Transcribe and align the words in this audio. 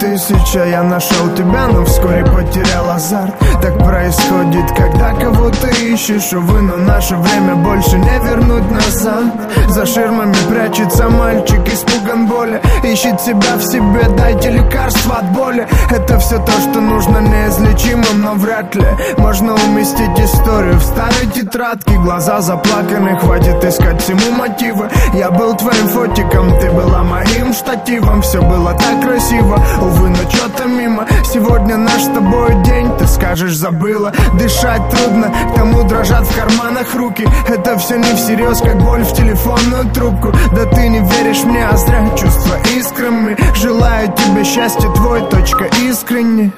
тысяча 0.00 0.64
Я 0.66 0.82
нашел 0.82 1.28
тебя, 1.34 1.68
но 1.68 1.84
вскоре 1.84 2.24
потерял 2.24 2.90
азарт. 2.90 3.34
Так 3.62 3.78
происходит, 3.78 4.70
когда 4.76 5.12
кого 5.12 5.50
ты 5.50 5.92
ищешь 5.92 6.32
Увы, 6.32 6.62
но 6.62 6.76
наше 6.76 7.16
время 7.16 7.54
больше 7.56 7.98
не 7.98 8.18
вернуть 8.24 8.70
назад. 8.70 9.24
За 9.68 9.86
ширмами 9.86 10.34
прячется 10.48 11.08
мальчик, 11.08 11.60
испуган 11.68 12.26
боли 12.26 12.60
Ищет 12.82 13.20
себя 13.20 13.56
в 13.56 13.62
себе, 13.62 14.08
дайте 14.16 14.50
лекарства 14.50 15.18
от 15.18 15.32
боли. 15.32 15.68
Это 15.90 16.18
все 16.18 16.38
то, 16.38 16.52
что 16.52 16.80
нужно 16.80 17.18
неизлечимым, 17.18 18.22
но 18.22 18.34
вряд 18.34 18.74
ли. 18.74 18.86
Можно 19.18 19.54
уместить 19.54 20.18
историю 20.18 20.74
в 20.74 20.82
старой 20.82 21.26
тетрадке 21.34 21.98
Глаза 21.98 22.40
заплаканы, 22.40 23.18
хватит 23.18 23.62
искать 23.62 24.02
всему 24.02 24.32
мотивы. 24.36 24.88
Я 25.14 25.30
был 25.30 25.54
твоим 25.54 25.88
фотиком, 25.88 26.58
ты 26.58 26.70
была 26.70 27.02
моим 27.02 27.52
штативом 27.60 28.22
Все 28.22 28.40
было 28.40 28.72
так 28.74 29.02
красиво, 29.02 29.58
увы, 29.80 30.08
но 30.10 30.30
что-то 30.30 30.64
мимо. 30.64 31.06
Сегодня 31.24 31.76
наш 31.76 32.02
с 32.02 32.08
тобой 32.08 32.54
день, 32.64 32.90
ты 32.98 33.06
скажешь, 33.06 33.54
забыла. 33.54 34.12
Дышать 34.38 34.82
трудно, 34.90 35.32
к 35.52 35.54
тому 35.54 35.82
дрожат 35.84 36.26
в 36.26 36.36
карманах 36.36 36.94
руки. 36.94 37.26
Это 37.48 37.78
все 37.78 37.96
не 37.98 38.14
всерьез, 38.14 38.60
как 38.60 38.78
боль 38.82 39.02
в 39.02 39.12
телефонную 39.12 39.90
трубку. 39.92 40.32
Да 40.54 40.64
ты 40.66 40.88
не 40.88 41.00
веришь 41.00 41.44
мне, 41.44 41.66
а 41.66 41.76
зря. 41.76 42.00
Чувства 42.16 42.56
искрами 42.76 43.36
Желаю 43.54 44.08
тебе 44.12 44.44
счастья, 44.44 44.88
твой 44.90 45.20
точка 45.28 45.64
искренне. 45.82 46.52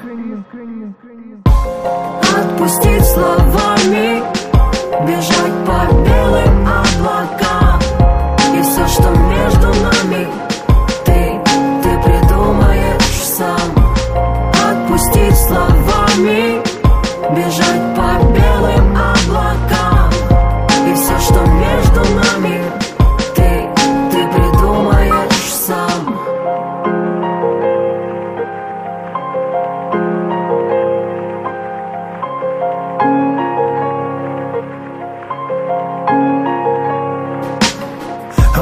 Отпустить 2.35 3.05
словами 3.05 3.62
Отпустить 15.13 15.37
словами. 15.47 16.61
Бежать 17.35 17.92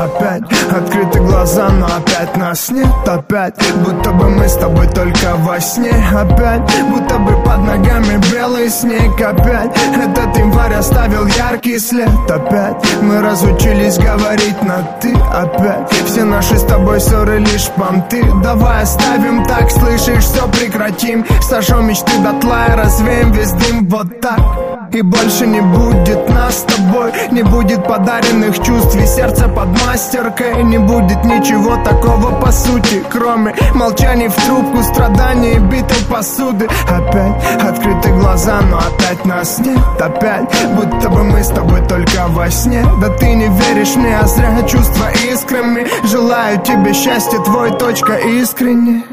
Опять 0.01 0.41
открыты 0.71 1.19
глаза, 1.19 1.69
но 1.69 1.85
опять 1.85 2.35
нас 2.35 2.71
нет 2.71 2.87
Опять, 3.05 3.53
будто 3.83 4.11
бы 4.11 4.29
мы 4.31 4.47
с 4.49 4.55
тобой 4.55 4.87
только 4.87 5.35
во 5.35 5.59
сне. 5.59 5.93
Опять, 6.11 6.61
будто 6.89 7.19
бы 7.19 7.33
под 7.43 7.59
ногами 7.59 8.19
белый 8.31 8.69
снег. 8.69 9.13
Опять, 9.21 9.77
этот 9.95 10.35
январь 10.37 10.73
оставил 10.73 11.27
яркий 11.27 11.77
след. 11.77 12.09
Опять, 12.27 12.83
мы 13.03 13.21
разучились 13.21 13.99
говорить 13.99 14.63
на 14.63 14.81
ты 14.99 15.13
Опять, 15.13 15.91
все 16.07 16.23
наши 16.23 16.57
с 16.57 16.63
тобой 16.63 16.99
ссоры 16.99 17.37
лишь 17.37 17.69
понты. 17.69 18.23
Давай 18.41 18.81
оставим 18.81 19.45
так, 19.45 19.69
слышишь, 19.69 20.23
все 20.23 20.47
прекратим. 20.47 21.23
Сожжем 21.41 21.87
мечты 21.87 22.17
дотла 22.23 22.65
и 22.69 22.75
развеем 22.75 23.31
весь 23.33 23.51
дым 23.51 23.87
вот 23.87 24.19
так 24.19 24.70
и 24.93 25.01
больше 25.01 25.47
не 25.47 25.61
будет 25.61 26.29
нас 26.29 26.59
с 26.59 26.61
тобой 26.63 27.11
Не 27.31 27.43
будет 27.43 27.85
подаренных 27.87 28.61
чувств 28.61 28.95
и 28.95 29.05
сердца 29.05 29.47
под 29.47 29.67
мастеркой. 29.85 30.63
Не 30.63 30.77
будет 30.77 31.23
ничего 31.23 31.77
такого 31.83 32.39
по 32.41 32.51
сути 32.51 33.03
Кроме 33.09 33.55
молчаний 33.73 34.27
в 34.27 34.35
трубку, 34.35 34.83
страданий 34.83 35.55
и 35.55 35.59
битой 35.59 36.03
посуды. 36.09 36.67
Опять 36.87 37.61
открыты 37.61 38.09
глаза, 38.09 38.59
но 38.61 38.77
опять 38.77 39.25
нас 39.25 39.59
нет. 39.59 39.79
Опять, 39.99 40.49
будто 40.75 41.09
бы 41.09 41.23
мы 41.23 41.43
с 41.43 41.49
тобой 41.49 41.81
только 41.87 42.27
во 42.29 42.49
сне. 42.49 42.83
Да 43.01 43.09
ты 43.17 43.33
не 43.33 43.47
веришь 43.47 43.95
мне, 43.95 44.17
а 44.17 44.27
зря 44.27 44.61
чувства 44.63 45.09
искрами. 45.31 45.87
Желаю 46.03 46.61
тебе 46.61 46.93
счастья, 46.93 47.39
твой 47.39 47.77
точка 47.77 48.13
искренне. 48.15 49.03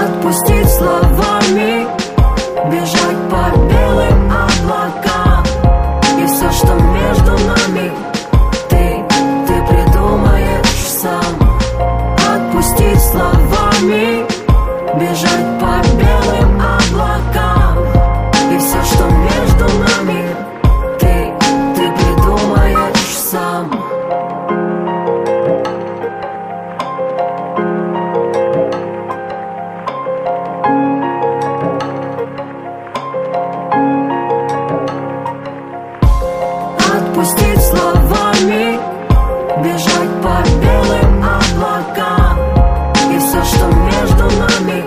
Отпустить 0.00 0.68
словами 0.68 1.87
Бежать 2.66 3.16
по 3.30 3.56
белым 3.56 4.30
облакам. 4.30 5.44
И 6.18 6.26
все, 6.26 6.50
что 6.50 6.74
между 6.74 7.32
нами 7.46 7.92
опустить 37.18 37.60
словами 37.62 38.78
Бежать 39.64 40.22
по 40.22 40.48
белым 40.62 41.24
облакам. 41.24 42.38
И 43.12 43.18
все, 43.18 43.42
что 43.42 43.66
между 43.66 44.24
нами 44.38 44.84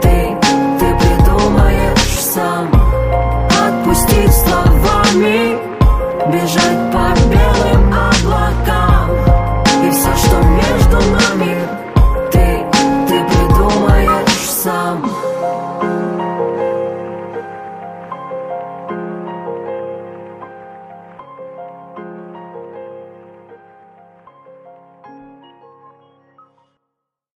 Ты, 0.00 0.36
ты 0.78 0.94
придумаешь 0.98 2.20
сам. 2.20 2.70
Отпустить 3.66 4.32
словами 4.32 5.58
Бежать 6.32 6.92
по 6.92 7.27